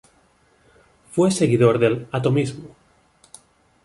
[1.11, 2.73] Fue seguidor del "atomismo".